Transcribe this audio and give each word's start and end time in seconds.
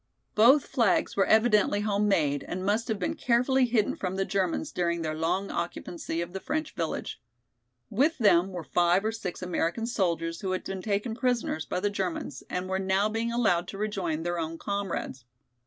Both 0.33 0.65
flags 0.65 1.15
were 1.15 1.27
evidently 1.27 1.81
home 1.81 2.07
made 2.07 2.43
and 2.47 2.65
must 2.65 2.87
have 2.87 2.97
been 2.97 3.13
carefully 3.13 3.67
hidden 3.67 3.95
from 3.95 4.15
the 4.15 4.25
Germans 4.25 4.71
during 4.71 5.03
their 5.03 5.13
long 5.13 5.51
occupancy 5.51 6.21
of 6.21 6.33
the 6.33 6.39
French 6.39 6.73
village. 6.73 7.21
With 7.91 8.17
them 8.17 8.47
were 8.47 8.63
five 8.63 9.05
or 9.05 9.11
six 9.11 9.43
American 9.43 9.85
soldiers 9.85 10.41
who 10.41 10.53
had 10.53 10.63
been 10.63 10.81
taken 10.81 11.13
prisoners 11.13 11.67
by 11.67 11.79
the 11.81 11.91
Germans 11.91 12.41
and 12.49 12.67
were 12.67 12.79
now 12.79 13.09
being 13.09 13.31
allowed 13.31 13.67
to 13.67 13.77
rejoin 13.77 14.23
their 14.23 14.39
own 14.39 14.57
comrades. 14.57 15.23